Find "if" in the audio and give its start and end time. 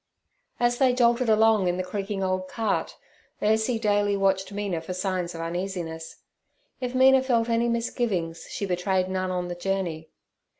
6.79-6.95